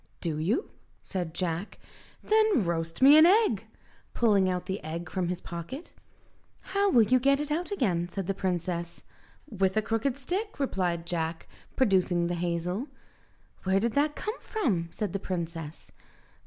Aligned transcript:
"Do 0.19 0.39
you?" 0.39 0.71
said 1.03 1.35
Jack, 1.35 1.77
"then 2.23 2.63
roast 2.65 3.03
me 3.03 3.19
an 3.19 3.27
egg," 3.27 3.67
pulling 4.15 4.49
out 4.49 4.65
the 4.65 4.83
egg 4.83 5.11
from 5.11 5.27
his 5.27 5.41
pocket. 5.41 5.93
"How 6.73 6.89
will 6.89 7.03
you 7.03 7.19
get 7.19 7.39
it 7.39 7.51
out 7.51 7.69
again?" 7.69 8.09
said 8.09 8.25
the 8.25 8.33
princess. 8.33 9.03
"With 9.47 9.77
a 9.77 9.81
crooked 9.83 10.17
stick," 10.17 10.59
replied 10.59 11.05
Jack, 11.05 11.47
producing 11.75 12.25
the 12.25 12.33
hazel. 12.33 12.87
"Where 13.63 13.79
did 13.79 13.93
that 13.93 14.15
come 14.15 14.41
from?" 14.41 14.87
said 14.91 15.13
the 15.13 15.19
princess. 15.19 15.91